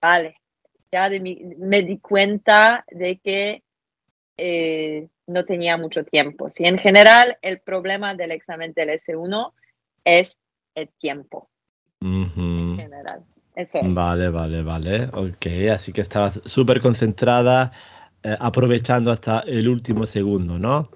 vale, 0.00 0.36
ya 0.90 1.08
me 1.10 1.82
di 1.82 1.98
cuenta 1.98 2.84
de 2.90 3.18
que 3.18 3.62
eh, 4.36 5.08
no 5.26 5.44
tenía 5.44 5.76
mucho 5.76 6.04
tiempo. 6.04 6.48
Si 6.50 6.64
en 6.64 6.78
general 6.78 7.36
el 7.42 7.60
problema 7.60 8.14
del 8.14 8.32
examen 8.32 8.72
del 8.72 9.00
S1 9.00 9.52
es 10.04 10.36
el 10.74 10.88
tiempo. 10.98 11.48
En 12.00 12.76
general. 12.76 13.24
Eso 13.54 13.80
Vale, 13.82 14.28
vale, 14.30 14.62
vale. 14.62 15.08
Ok, 15.12 15.46
así 15.72 15.92
que 15.92 16.02
estabas 16.02 16.40
súper 16.44 16.80
concentrada, 16.80 17.72
eh, 18.22 18.36
aprovechando 18.38 19.10
hasta 19.10 19.40
el 19.40 19.68
último 19.68 20.06
segundo, 20.06 20.58
¿no? 20.58 20.88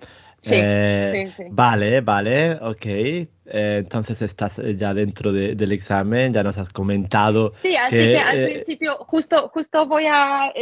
Sí, 0.43 0.57
eh, 0.59 1.09
sí, 1.13 1.31
sí. 1.31 1.45
Vale, 1.53 2.01
vale, 2.01 2.55
ok. 2.55 2.85
Eh, 2.85 3.29
entonces 3.45 4.21
estás 4.23 4.59
eh, 4.59 4.77
ya 4.77 4.93
dentro 4.93 5.33
del 5.33 5.71
examen, 5.71 6.33
ya 6.33 6.43
nos 6.43 6.59
has 6.59 6.69
comentado. 6.71 7.53
Sí, 7.53 7.77
así 7.77 7.97
que, 7.97 8.19
al 8.19 8.45
principio, 8.45 8.97
justo, 9.07 9.49
justo 9.55 9.87
voy 9.87 10.07
a 10.09 10.53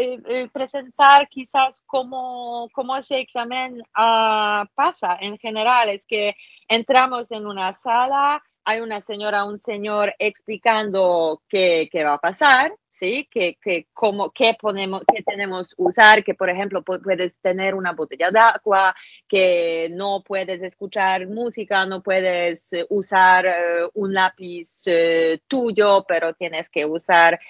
presentar 0.53 1.29
quizás 1.31 1.83
cómo, 1.87 2.69
cómo 2.73 2.95
ese 2.95 3.21
examen 3.21 3.81
uh, 3.81 4.67
pasa 4.75 5.17
en 5.19 5.39
general. 5.39 5.89
Es 5.89 6.05
que 6.05 6.37
entramos 6.69 7.31
en 7.31 7.47
una 7.47 7.73
sala, 7.73 8.43
hay 8.64 8.81
una 8.81 9.00
señora, 9.00 9.45
un 9.45 9.59
señor 9.59 10.14
explicando 10.19 11.43
qué, 11.49 11.88
qué 11.90 12.05
va 12.05 12.14
a 12.14 12.19
pasar 12.19 12.73
¿sí? 13.00 13.26
Que, 13.31 13.57
que 13.62 13.87
cómo, 13.95 14.31
qué, 14.31 14.57
ponemos, 14.61 15.02
qué 15.12 15.23
tenemos 15.23 15.75
usar, 15.79 16.23
que 16.23 16.35
por 16.35 16.50
ejemplo 16.50 16.83
puedes 16.83 17.35
tener 17.40 17.75
una 17.75 17.93
botella 17.93 18.31
de 18.31 18.38
agua, 18.38 18.95
que 19.26 19.88
no 19.93 20.23
puedes 20.23 20.61
escuchar 20.62 21.26
música, 21.26 21.87
no 21.87 22.02
puedes 22.02 22.73
eh, 22.75 22.87
usar 22.90 23.47
eh, 23.47 23.52
un 23.95 24.12
lápiz 24.12 24.83
eh, 24.87 25.40
tuyo, 25.49 26.05
pero 26.07 26.35
tienes 26.35 26.69
que 26.69 26.85
usar, 26.85 27.40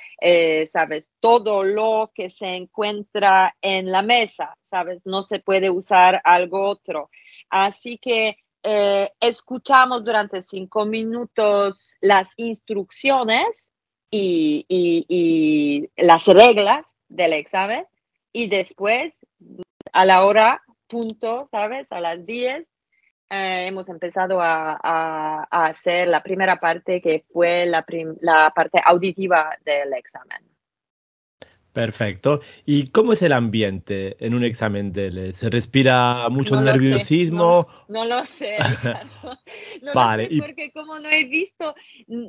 sabes, 0.66 1.10
todo 1.20 1.64
lo 1.64 2.12
que 2.14 2.28
se 2.30 2.54
encuentra 2.54 3.56
en 3.60 3.90
la 3.90 4.02
mesa, 4.02 4.56
sabes, 4.62 5.04
no 5.06 5.22
se 5.22 5.40
puede 5.40 5.70
usar 5.70 6.20
algo 6.24 6.68
otro. 6.68 7.10
Así 7.48 7.98
que 7.98 8.36
escuchamos 8.62 10.04
durante 10.04 10.42
cinco 10.42 10.84
minutos 10.84 11.96
las 12.00 12.34
instrucciones 12.36 13.68
y, 14.10 15.88
las 15.96 16.26
reglas 16.26 16.94
del 17.08 17.32
examen 17.32 17.86
y 18.32 18.48
después 18.48 19.20
a 19.92 20.04
la 20.04 20.24
hora 20.24 20.62
punto, 20.88 21.48
¿sabes? 21.50 21.90
A 21.92 22.00
las 22.00 22.26
10 22.26 22.70
eh, 23.30 23.66
hemos 23.68 23.88
empezado 23.88 24.40
a, 24.40 24.78
a, 24.82 25.66
hacer 25.66 26.08
la 26.08 26.22
primera 26.22 26.58
parte 26.58 27.00
que 27.00 27.24
fue 27.32 27.64
la, 27.66 27.84
la 28.20 28.52
parte 28.54 28.80
auditiva 28.84 29.56
del 29.64 29.92
examen. 29.94 30.49
Perfecto. 31.72 32.40
¿Y 32.66 32.88
cómo 32.88 33.12
es 33.12 33.22
el 33.22 33.32
ambiente 33.32 34.16
en 34.24 34.34
un 34.34 34.42
examen 34.42 34.92
de 34.92 35.32
¿Se 35.32 35.50
respira 35.50 36.28
mucho 36.28 36.60
nerviosismo? 36.60 37.68
no, 37.88 38.04
lo 38.04 38.24
sé, 38.26 38.56
Ricardo. 38.68 39.38
No 39.82 39.92
vale. 39.94 40.24
lo 40.24 40.30
sé 40.30 40.36
porque 40.40 40.72
como 40.72 40.98
no 40.98 41.08
he 41.08 41.24
visto 41.24 41.74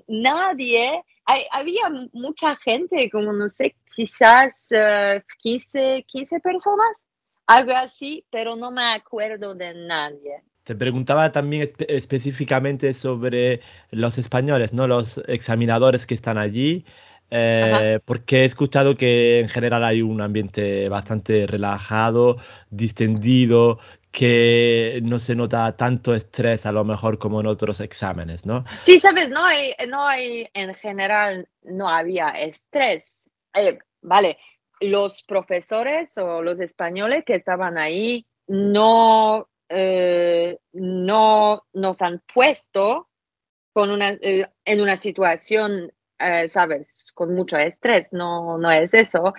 nadie, 0.07 1.03
había 1.51 1.89
mucha 2.13 2.55
gente, 2.57 3.09
como 3.09 3.33
no 3.33 3.49
sé, 3.49 3.75
quizás 3.95 4.69
15, 5.41 6.05
15 6.07 6.39
personas, 6.39 6.97
algo 7.47 7.73
así, 7.73 8.23
pero 8.29 8.55
no 8.55 8.69
me 8.69 8.93
acuerdo 8.93 9.55
de 9.55 9.73
nadie. 9.73 10.43
Te 10.63 10.75
preguntaba 10.75 11.31
también 11.31 11.71
específicamente 11.87 12.93
sobre 12.93 13.61
los 13.89 14.19
españoles, 14.19 14.73
¿no? 14.73 14.87
Los 14.87 15.19
examinadores 15.27 16.05
que 16.05 16.13
están 16.13 16.37
allí. 16.37 16.85
Eh, 17.33 17.99
porque 18.03 18.41
he 18.41 18.45
escuchado 18.45 18.95
que 18.95 19.39
en 19.39 19.47
general 19.47 19.85
hay 19.85 20.01
un 20.01 20.19
ambiente 20.19 20.89
bastante 20.89 21.47
relajado, 21.47 22.37
distendido, 22.69 23.79
que 24.11 24.99
no 25.03 25.17
se 25.17 25.35
nota 25.35 25.75
tanto 25.77 26.13
estrés 26.13 26.65
a 26.65 26.73
lo 26.73 26.83
mejor 26.83 27.17
como 27.17 27.39
en 27.39 27.47
otros 27.47 27.79
exámenes, 27.79 28.45
¿no? 28.45 28.65
Sí, 28.81 28.99
sabes, 28.99 29.29
no 29.29 29.45
hay, 29.45 29.73
no 29.87 30.05
hay, 30.05 30.49
en 30.53 30.75
general 30.75 31.47
no 31.63 31.87
había 31.89 32.31
estrés. 32.31 33.29
Eh, 33.53 33.79
vale, 34.01 34.37
los 34.81 35.23
profesores 35.23 36.17
o 36.17 36.41
los 36.41 36.59
españoles 36.59 37.23
que 37.25 37.35
estaban 37.35 37.77
ahí 37.77 38.25
no, 38.47 39.47
eh, 39.69 40.57
no 40.73 41.63
nos 41.71 42.01
han 42.01 42.21
puesto 42.33 43.07
con 43.71 43.89
una, 43.89 44.17
en 44.19 44.81
una 44.81 44.97
situación 44.97 45.93
eh, 46.21 46.47
sabes, 46.47 47.11
con 47.13 47.33
mucho 47.33 47.57
estrés, 47.57 48.11
no, 48.11 48.57
no 48.57 48.71
es 48.71 48.93
eso. 48.93 49.33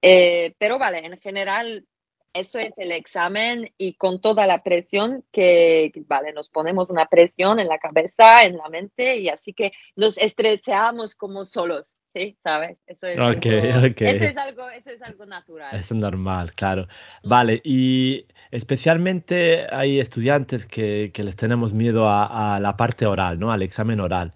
Eh, 0.00 0.54
pero 0.58 0.78
vale, 0.78 1.04
en 1.04 1.18
general 1.18 1.84
eso 2.32 2.58
es 2.58 2.72
el 2.76 2.92
examen 2.92 3.70
y 3.78 3.94
con 3.94 4.20
toda 4.20 4.46
la 4.46 4.62
presión 4.62 5.24
que, 5.32 5.92
vale, 6.06 6.32
nos 6.32 6.48
ponemos 6.48 6.90
una 6.90 7.06
presión 7.06 7.58
en 7.58 7.68
la 7.68 7.78
cabeza, 7.78 8.44
en 8.44 8.56
la 8.56 8.68
mente 8.68 9.18
y 9.18 9.28
así 9.28 9.52
que 9.52 9.72
nos 9.96 10.18
estresamos 10.18 11.14
como 11.14 11.44
solos. 11.44 11.94
Sí, 12.14 12.38
¿sabes? 12.42 12.78
Eso 12.86 13.06
es, 13.06 13.18
algo, 13.18 13.38
Eso 13.38 14.24
es 14.24 14.36
algo, 14.36 14.70
eso 14.70 14.90
es 14.90 15.02
algo 15.02 15.26
natural. 15.26 15.76
Es 15.76 15.92
normal, 15.92 16.54
claro. 16.54 16.88
Vale, 17.22 17.60
y 17.62 18.26
especialmente 18.50 19.66
hay 19.70 20.00
estudiantes 20.00 20.66
que, 20.66 21.10
que 21.12 21.22
les 21.22 21.36
tenemos 21.36 21.74
miedo 21.74 22.08
a, 22.08 22.56
a, 22.56 22.60
la 22.60 22.76
parte 22.76 23.04
oral, 23.04 23.38
¿no? 23.38 23.52
Al 23.52 23.62
examen 23.62 24.00
oral. 24.00 24.32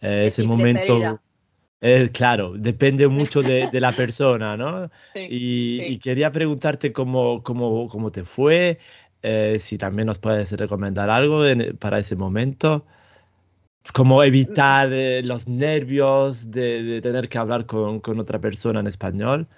Eh, 0.00 0.24
ese 0.26 0.44
momento... 0.44 1.20
Eh, 1.80 2.10
claro, 2.12 2.52
depende 2.56 3.08
mucho 3.08 3.42
de, 3.42 3.68
de 3.70 3.80
la 3.80 3.94
persona, 3.94 4.56
¿no? 4.56 4.88
Sí, 5.14 5.26
y, 5.30 5.82
y, 5.84 5.98
quería 5.98 6.30
preguntarte 6.30 6.92
cómo, 6.92 7.42
cómo, 7.42 7.88
cómo 7.88 8.10
te 8.10 8.24
fue, 8.24 8.78
eh, 9.22 9.58
si 9.58 9.78
también 9.78 10.06
nos 10.06 10.18
puedes 10.18 10.52
recomendar 10.52 11.10
algo 11.10 11.46
en, 11.46 11.76
para 11.78 11.98
ese 11.98 12.16
momento. 12.16 12.86
Cómo 13.94 14.18
mm. 14.18 14.22
evitar 14.22 14.92
eh, 14.92 15.22
los 15.22 15.48
nervios 15.48 16.50
de, 16.50 16.82
de, 16.82 17.00
tener 17.00 17.28
que 17.28 17.38
hablar 17.38 17.66
con, 17.66 18.00
con, 18.00 18.20
otra 18.20 18.38
persona 18.38 18.80
en 18.80 18.86
español. 18.86 19.48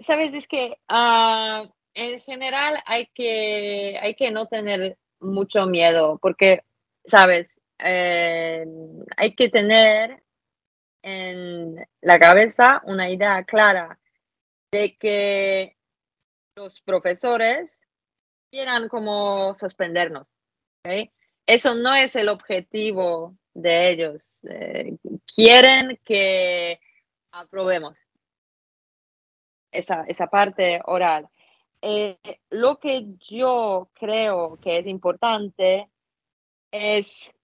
Sabes, 0.00 0.34
es 0.34 0.46
que 0.46 0.76
uh, 0.90 1.68
en 1.94 2.20
general 2.20 2.74
hay 2.84 3.08
que, 3.14 3.98
hay 4.00 4.14
que 4.14 4.30
no 4.30 4.46
tener 4.46 4.98
mucho 5.20 5.66
miedo, 5.66 6.18
porque, 6.20 6.62
sabes, 7.06 7.60
eh, 7.78 8.64
hay 9.16 9.34
que 9.34 9.48
tener 9.48 10.22
en 11.02 11.86
la 12.00 12.18
cabeza 12.18 12.82
una 12.84 13.10
idea 13.10 13.44
clara 13.44 13.98
de 14.70 14.96
que 14.96 15.76
los 16.56 16.80
profesores 16.82 17.78
quieran 18.50 18.88
como 18.88 19.54
suspendernos. 19.54 20.26
Eso 21.46 21.74
no 21.74 21.94
es 21.94 22.16
el 22.16 22.28
objetivo 22.28 23.36
de 23.54 23.90
ellos. 23.90 24.40
Eh, 24.44 24.96
quieren 25.34 25.98
que 26.04 26.80
aprobemos 27.32 27.98
esa, 29.72 30.04
esa 30.08 30.28
parte 30.28 30.80
oral. 30.84 31.28
Eh, 31.80 32.18
lo 32.50 32.78
que 32.78 33.14
yo 33.28 33.88
creo 33.94 34.58
que 34.60 34.78
es 34.78 34.86
importante 34.86 35.88
es 36.72 37.34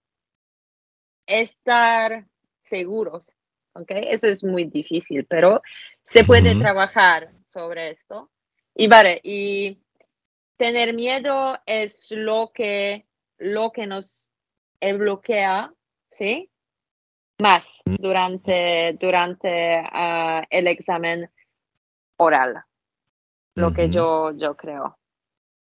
estar 1.26 2.26
seguros 2.64 3.33
¿ok? 3.74 3.90
Eso 3.90 4.28
es 4.28 4.42
muy 4.42 4.64
difícil, 4.64 5.24
pero 5.26 5.62
se 6.04 6.24
puede 6.24 6.54
trabajar 6.56 7.30
sobre 7.48 7.90
esto. 7.90 8.30
Y 8.74 8.88
vale, 8.88 9.20
y 9.22 9.78
tener 10.56 10.94
miedo 10.94 11.58
es 11.66 12.10
lo 12.10 12.50
que, 12.52 13.06
lo 13.38 13.70
que 13.72 13.86
nos 13.86 14.30
bloquea, 14.92 15.72
¿sí? 16.10 16.50
Más 17.40 17.80
durante, 17.84 18.96
durante 19.00 19.82
ah, 19.84 20.44
el 20.50 20.66
examen 20.66 21.30
oral, 22.16 22.62
lo 23.54 23.72
que 23.72 23.88
yo, 23.88 24.32
yo 24.36 24.56
creo. 24.56 24.98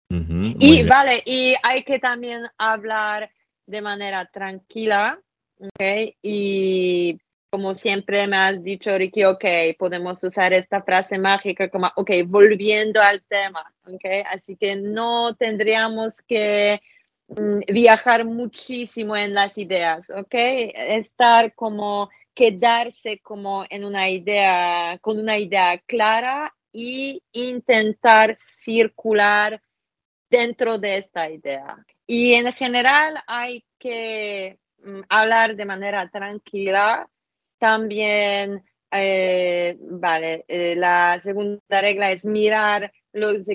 Y 0.08 0.84
vale, 0.84 1.22
y 1.24 1.54
hay 1.62 1.82
que 1.82 1.98
también 1.98 2.46
hablar 2.58 3.30
de 3.66 3.80
manera 3.80 4.26
tranquila, 4.26 5.20
¿ok? 5.58 6.14
Y 6.22 7.18
como 7.50 7.74
siempre 7.74 8.26
me 8.26 8.36
has 8.36 8.62
dicho, 8.62 8.96
Ricky, 8.96 9.24
ok, 9.24 9.44
podemos 9.78 10.22
usar 10.24 10.52
esta 10.52 10.82
frase 10.82 11.18
mágica 11.18 11.68
como, 11.68 11.90
ok, 11.96 12.10
volviendo 12.26 13.00
al 13.00 13.22
tema, 13.22 13.72
ok, 13.84 14.04
así 14.30 14.56
que 14.56 14.76
no 14.76 15.34
tendríamos 15.36 16.20
que 16.22 16.80
mm, 17.28 17.60
viajar 17.72 18.24
muchísimo 18.24 19.16
en 19.16 19.34
las 19.34 19.56
ideas, 19.58 20.10
ok, 20.10 20.34
estar 20.34 21.54
como, 21.54 22.10
quedarse 22.34 23.20
como 23.20 23.64
en 23.70 23.84
una 23.84 24.10
idea, 24.10 24.98
con 25.00 25.18
una 25.18 25.38
idea 25.38 25.78
clara 25.86 26.54
y 26.72 27.22
intentar 27.32 28.36
circular 28.38 29.62
dentro 30.28 30.78
de 30.78 30.98
esta 30.98 31.30
idea. 31.30 31.78
Y 32.06 32.34
en 32.34 32.52
general 32.52 33.22
hay 33.26 33.64
que 33.78 34.58
mm, 34.84 35.00
hablar 35.08 35.56
de 35.56 35.64
manera 35.64 36.08
tranquila 36.10 37.08
también, 37.58 38.64
eh, 38.90 39.76
vale, 39.80 40.44
eh, 40.48 40.74
la 40.76 41.20
segunda 41.20 41.80
regla 41.80 42.12
es 42.12 42.24
mirar 42.24 42.92
los, 43.12 43.46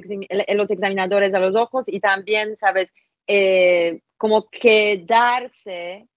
los 0.50 0.72
examinadores 0.72 1.34
a 1.34 1.40
los 1.40 1.56
ojos 1.56 1.86
y 1.88 2.00
también, 2.00 2.58
¿sabes? 2.58 2.92
Eh, 3.28 4.02
como 4.18 4.50
quedarse 4.50 6.08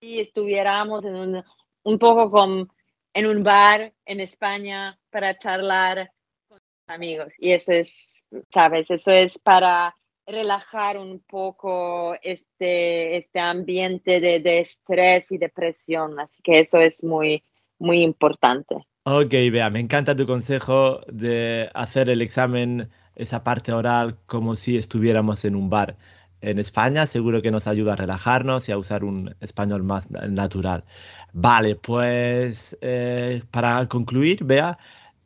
si 0.00 0.20
estuviéramos 0.20 1.04
en 1.04 1.16
un, 1.16 1.44
un 1.84 1.98
poco 1.98 2.30
con, 2.30 2.68
en 3.14 3.26
un 3.26 3.42
bar 3.42 3.92
en 4.04 4.20
España 4.20 4.98
para 5.10 5.38
charlar 5.38 6.12
con 6.48 6.58
amigos. 6.86 7.32
Y 7.38 7.52
eso 7.52 7.72
es, 7.72 8.22
¿sabes? 8.52 8.90
Eso 8.90 9.12
es 9.12 9.38
para 9.38 9.94
relajar 10.26 10.98
un 10.98 11.20
poco 11.20 12.16
este, 12.22 13.16
este 13.16 13.40
ambiente 13.40 14.20
de, 14.20 14.40
de 14.40 14.60
estrés 14.60 15.30
y 15.32 15.38
depresión. 15.38 16.18
Así 16.18 16.42
que 16.42 16.58
eso 16.58 16.78
es 16.80 17.04
muy, 17.04 17.42
muy 17.78 18.02
importante. 18.02 18.86
Ok, 19.04 19.30
vea, 19.52 19.70
me 19.70 19.78
encanta 19.78 20.16
tu 20.16 20.26
consejo 20.26 21.00
de 21.06 21.70
hacer 21.74 22.10
el 22.10 22.22
examen, 22.22 22.90
esa 23.14 23.44
parte 23.44 23.72
oral, 23.72 24.16
como 24.26 24.56
si 24.56 24.76
estuviéramos 24.76 25.44
en 25.44 25.54
un 25.54 25.70
bar. 25.70 25.96
En 26.40 26.58
España 26.58 27.06
seguro 27.06 27.40
que 27.40 27.52
nos 27.52 27.66
ayuda 27.66 27.92
a 27.92 27.96
relajarnos 27.96 28.68
y 28.68 28.72
a 28.72 28.78
usar 28.78 29.04
un 29.04 29.34
español 29.40 29.84
más 29.84 30.10
natural. 30.10 30.84
Vale, 31.32 31.76
pues 31.76 32.76
eh, 32.80 33.42
para 33.50 33.86
concluir, 33.88 34.44
vea, 34.44 34.78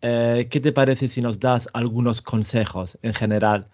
eh, 0.02 0.48
¿qué 0.50 0.60
te 0.60 0.72
parece 0.72 1.08
si 1.08 1.22
nos 1.22 1.40
das 1.40 1.68
algunos 1.72 2.20
consejos 2.20 2.98
en 3.02 3.14
general 3.14 3.68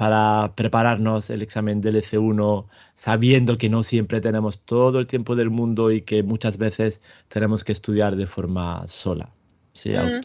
para 0.00 0.54
prepararnos 0.54 1.28
el 1.28 1.42
examen 1.42 1.82
del 1.82 1.96
EC1 1.96 2.66
sabiendo 2.94 3.58
que 3.58 3.68
no 3.68 3.82
siempre 3.82 4.22
tenemos 4.22 4.64
todo 4.64 4.98
el 4.98 5.06
tiempo 5.06 5.36
del 5.36 5.50
mundo 5.50 5.90
y 5.90 6.00
que 6.00 6.22
muchas 6.22 6.56
veces 6.56 7.02
tenemos 7.28 7.64
que 7.64 7.72
estudiar 7.72 8.16
de 8.16 8.26
forma 8.26 8.88
sola. 8.88 9.30
¿Sí? 9.74 9.90
Mm. 9.90 10.22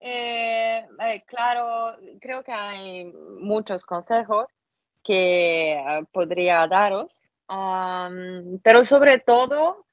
Eh, 0.00 0.88
claro, 1.24 1.94
creo 2.20 2.42
que 2.42 2.50
hay 2.50 3.04
muchos 3.38 3.84
consejos 3.84 4.46
que 5.04 5.80
ah, 5.86 6.02
podría 6.10 6.66
daros, 6.66 7.12
pero 8.64 8.84
sobre 8.84 9.20
todo 9.20 9.86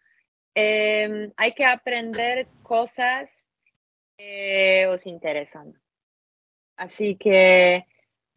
em, 0.55 1.31
hay 1.37 1.53
que 1.53 1.65
aprender 1.65 2.47
cosas 2.63 3.29
que 4.17 4.87
os 4.89 5.05
interesan. 5.05 5.79
Así 6.77 7.15
que 7.15 7.85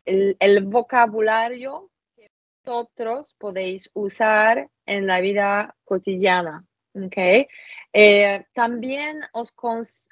el, 0.05 0.65
vocabulario 0.65 1.91
que 2.17 2.29
vosotros 2.65 3.35
podéis 3.39 3.91
usar 3.95 4.69
en 4.87 5.07
la 5.07 5.21
vida 5.21 5.77
cotidiana. 5.85 6.65
¿okay? 6.95 7.47
Eh, 7.93 8.45
también 8.55 9.21
os, 9.33 9.55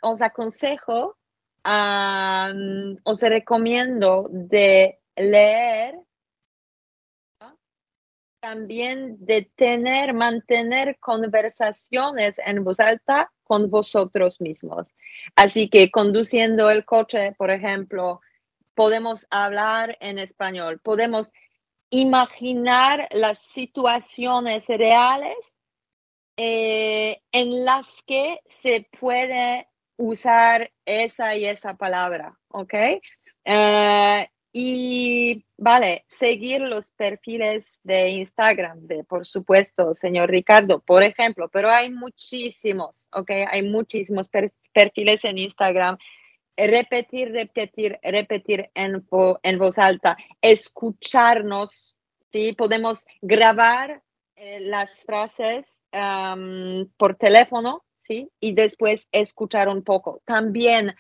os 0.03 0.21
aconsejo, 0.21 1.17
os 3.05 3.21
recomiendo 3.21 4.29
de 4.31 4.99
leer, 5.17 5.99
también 8.41 9.17
de 9.25 9.51
tener, 9.57 10.15
mantener 10.15 10.99
conversaciones 11.01 12.39
en 12.45 12.65
voz 12.65 12.79
alta 12.81 13.31
con 13.43 13.69
vosotros 13.69 14.41
mismos. 14.41 14.87
Así 15.35 15.69
que 15.69 15.91
conduciendo 15.91 16.71
el 16.71 16.85
coche, 16.85 17.35
por 17.37 17.51
ejemplo, 17.51 18.21
podemos 18.79 19.27
hablar 19.31 19.99
en 19.99 20.21
español, 20.21 20.79
podemos 20.79 21.33
imaginar 21.91 23.09
las 23.11 23.41
situaciones 23.41 24.69
reales 24.69 25.53
eh, 26.37 27.21
en 27.33 27.65
las 27.65 28.05
que 28.07 28.39
se 28.47 28.87
puede 29.01 29.67
usar 29.97 30.71
esa 30.85 31.35
y 31.35 31.47
esa 31.47 31.75
palabra, 31.75 32.39
¿ok? 32.51 32.75
Eh, 33.45 34.29
y 34.53 35.45
vale, 35.57 36.05
seguir 36.07 36.61
los 36.61 36.93
perfiles 36.93 37.81
de 37.83 38.11
Instagram, 38.11 38.87
de 38.87 39.03
por 39.03 39.27
supuesto, 39.27 39.93
señor 39.93 40.31
Ricardo, 40.31 40.79
por 40.79 41.03
ejemplo, 41.03 41.49
pero 41.49 41.69
hay 41.69 41.91
muchísimos, 41.91 43.09
¿ok? 43.11 43.31
Hay 43.51 43.63
muchísimos 43.63 44.31
perfiles 44.73 45.25
en 45.25 45.39
Instagram 45.39 45.99
repetir, 46.67 47.33
repetir, 47.33 47.99
repetir 48.03 48.71
en, 48.75 49.07
en 49.43 49.59
voz 49.59 49.79
alta, 49.79 50.17
escucharnos, 50.41 51.97
¿sí? 52.33 52.53
Podemos 52.53 53.07
grabar 53.21 54.03
eh, 54.37 54.61
las 54.61 55.05
frases 55.05 55.83
por 56.97 57.17
teléfono, 57.17 57.85
¿sí? 58.07 58.31
Y 58.41 58.53
después 58.53 59.09
escuchar 59.11 59.69
un 59.69 59.83
poco. 59.83 60.21
También 60.25 60.95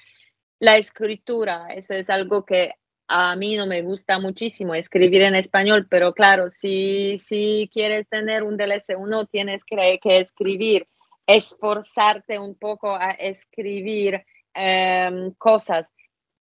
la 0.60 0.76
escritura, 0.76 1.68
eso 1.68 1.94
es 1.94 2.10
algo 2.10 2.44
que 2.44 2.72
a 3.06 3.36
mí 3.36 3.56
no 3.56 3.66
me 3.66 3.82
gusta 3.82 4.18
muchísimo 4.18 4.74
escribir 4.74 5.22
en 5.22 5.34
español, 5.34 5.86
pero 5.88 6.12
claro, 6.12 6.48
si, 6.50 7.18
si 7.18 7.70
quieres 7.72 8.06
tener 8.08 8.42
un 8.42 8.58
DLC1, 8.58 9.28
tienes 9.30 9.64
que 9.64 9.98
escribir, 10.18 10.86
esforzarte 11.26 12.38
un 12.38 12.54
poco 12.54 12.94
a 12.94 13.12
escribir 13.12 14.24
em, 14.58 15.32
cosas. 15.34 15.92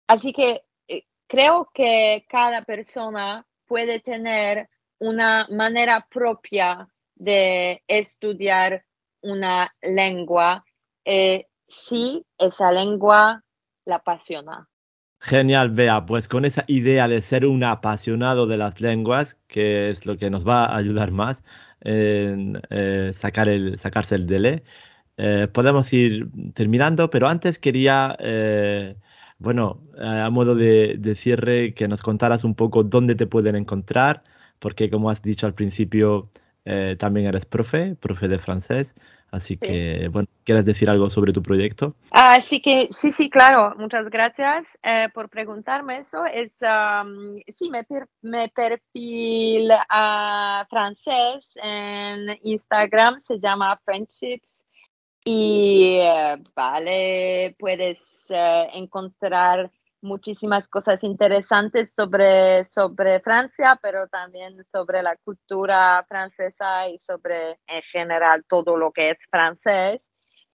Así 0.08 0.32
que 0.32 0.62
eh, 0.88 1.04
creo 1.28 1.70
que 1.72 2.26
cada 2.28 2.62
persona 2.64 3.46
puede 3.66 4.00
tener 4.00 4.68
una 4.98 5.46
manera 5.50 6.06
propia 6.10 6.88
de 7.14 7.82
estudiar 7.86 8.84
una 9.22 9.72
lengua 9.82 10.64
eh, 11.04 11.46
si 11.68 12.24
esa 12.36 12.72
lengua 12.72 13.44
la 13.84 13.96
apasiona. 13.96 14.68
Genial, 15.20 15.70
Bea. 15.70 16.06
Pues 16.06 16.28
con 16.28 16.44
esa 16.44 16.64
idea 16.66 17.06
de 17.06 17.22
ser 17.22 17.46
un 17.46 17.62
apasionado 17.62 18.46
de 18.46 18.56
las 18.56 18.80
lenguas, 18.80 19.38
que 19.46 19.90
es 19.90 20.06
lo 20.06 20.16
que 20.16 20.30
nos 20.30 20.46
va 20.46 20.64
a 20.64 20.76
ayudar 20.76 21.10
más 21.10 21.44
en 21.82 22.60
eh, 22.70 23.12
sacar 23.14 23.48
el, 23.48 23.78
sacarse 23.78 24.14
el 24.14 24.26
DELE, 24.26 24.64
eh, 25.22 25.48
podemos 25.52 25.92
ir 25.92 26.30
terminando, 26.54 27.10
pero 27.10 27.28
antes 27.28 27.58
quería, 27.58 28.16
eh, 28.20 28.96
bueno, 29.38 29.82
a 29.98 30.30
modo 30.30 30.54
de, 30.54 30.94
de, 30.98 31.14
cierre, 31.14 31.74
que 31.74 31.88
nos 31.88 32.00
contaras 32.00 32.42
un 32.42 32.54
poco 32.54 32.84
dónde 32.84 33.14
te 33.14 33.26
pueden 33.26 33.54
encontrar, 33.54 34.22
porque 34.58 34.88
como 34.88 35.10
has 35.10 35.20
dicho 35.20 35.46
al 35.46 35.52
principio, 35.54 36.30
también 36.98 37.26
eres 37.26 37.44
profe, 37.46 37.96
profe 37.96 38.28
de 38.28 38.38
francés. 38.38 38.94
Así 39.30 39.56
que, 39.56 40.08
bueno, 40.10 40.28
¿quieres 40.44 40.64
decir 40.64 40.88
algo 40.90 41.08
sobre 41.08 41.32
tu 41.32 41.42
proyecto? 41.42 41.94
Así 42.10 42.60
que, 42.60 42.88
sí, 42.90 43.12
sí, 43.12 43.28
claro, 43.30 43.74
muchas 43.76 44.08
gracias 44.10 44.64
eh, 44.82 45.08
por 45.14 45.28
preguntarme 45.28 45.98
eso. 45.98 46.24
Es, 46.24 46.58
sí, 47.48 47.70
me, 47.70 47.86
me 48.22 48.48
perfil 48.48 49.70
a 49.88 50.66
francés 50.68 51.56
en 51.62 52.38
Instagram, 52.42 53.20
se 53.20 53.38
llama 53.38 53.78
Friendships. 53.84 54.66
Y, 55.24 55.98
eh, 56.00 56.36
vale, 56.54 57.54
puedes 57.58 58.30
eh, 58.30 58.68
encontrar 58.72 59.70
muchísimas 60.02 60.66
cosas 60.68 61.04
interesantes 61.04 61.92
sobre, 61.94 62.64
sobre 62.64 63.20
Francia, 63.20 63.78
pero 63.82 64.08
también 64.08 64.64
sobre 64.72 65.02
la 65.02 65.16
cultura 65.16 66.04
francesa 66.08 66.88
y 66.88 66.98
sobre 66.98 67.58
en 67.66 67.82
general 67.92 68.44
todo 68.48 68.78
lo 68.78 68.92
que 68.92 69.10
es 69.10 69.18
francés. 69.30 70.08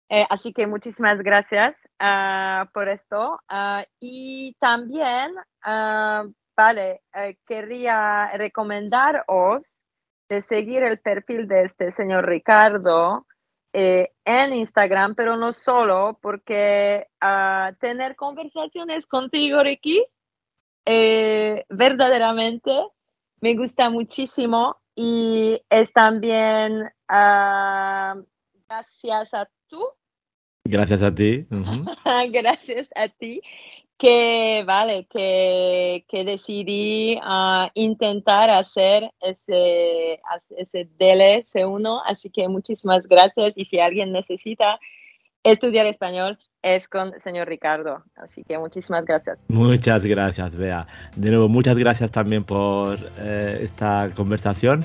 Eh, 0.08 0.26
así 0.30 0.52
que 0.52 0.66
muchísimas 0.66 1.18
gracias 1.18 1.76
ah, 1.98 2.70
por 2.72 2.88
esto. 2.88 3.38
Ah, 3.48 3.84
y 4.00 4.56
también, 4.60 5.32
uh, 5.66 6.32
vale, 6.56 7.02
quería 7.46 8.28
recomendaros 8.34 9.82
de 10.28 10.40
seguir 10.40 10.82
el 10.84 10.98
perfil 11.00 11.48
de 11.48 11.64
este 11.64 11.92
señor 11.92 12.26
Ricardo, 12.26 13.26
eh, 13.76 14.12
en 14.24 14.54
Instagram, 14.54 15.16
pero 15.16 15.36
no 15.36 15.52
solo, 15.52 16.16
porque 16.22 17.08
uh, 17.20 17.74
tener 17.80 18.14
conversaciones 18.14 19.04
contigo, 19.08 19.64
Ricky, 19.64 20.04
eh, 20.84 21.64
verdaderamente 21.68 22.70
me 23.40 23.54
gusta 23.56 23.90
muchísimo 23.90 24.76
y 24.94 25.60
es 25.68 25.92
también 25.92 26.84
uh, 27.10 28.22
gracias 28.68 29.34
a 29.34 29.50
tú. 29.66 29.84
Gracias 30.64 31.02
a 31.02 31.12
ti. 31.12 31.44
gracias 32.30 32.88
a 32.94 33.08
ti 33.08 33.42
que, 33.98 34.64
vale, 34.66 35.06
que, 35.06 36.04
que 36.08 36.24
decidí 36.24 37.16
uh, 37.16 37.68
intentar 37.74 38.50
hacer 38.50 39.10
ese, 39.20 40.20
ese 40.56 40.88
DLC1, 40.98 42.02
así 42.06 42.30
que 42.30 42.48
muchísimas 42.48 43.06
gracias 43.06 43.56
y 43.56 43.64
si 43.64 43.78
alguien 43.78 44.12
necesita 44.12 44.78
estudiar 45.44 45.86
español, 45.86 46.38
es 46.62 46.88
con 46.88 47.12
el 47.14 47.20
señor 47.20 47.48
Ricardo. 47.48 48.02
Así 48.16 48.42
que 48.42 48.58
muchísimas 48.58 49.04
gracias. 49.04 49.38
Muchas 49.48 50.04
gracias, 50.04 50.56
Bea. 50.56 50.86
De 51.14 51.28
nuevo, 51.30 51.48
muchas 51.48 51.76
gracias 51.76 52.10
también 52.10 52.42
por 52.42 52.98
eh, 53.18 53.60
esta 53.62 54.10
conversación. 54.16 54.84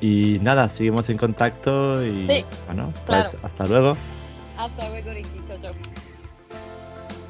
Y 0.00 0.38
nada, 0.40 0.68
seguimos 0.68 1.10
en 1.10 1.16
contacto 1.16 2.04
y 2.06 2.24
bueno, 2.66 2.94
pues 3.04 3.36
hasta 3.42 3.66
luego. 3.66 3.96
Hasta 4.56 4.88
luego, 4.90 5.10
Ricky. 5.10 5.40
Chao, 5.48 5.58
chao. 5.60 6.07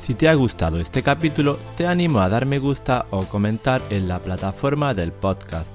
Si 0.09 0.15
te 0.15 0.29
ha 0.31 0.33
gustado 0.33 0.81
este 0.81 1.03
capítulo, 1.03 1.59
te 1.77 1.87
animo 1.87 2.21
a 2.21 2.31
dar 2.31 2.47
me 2.47 2.59
gusta 2.59 3.05
o 3.11 3.27
comentar 3.27 3.83
en 3.91 4.09
la 4.09 4.21
plataforma 4.21 4.95
del 4.95 5.13
podcast. 5.13 5.75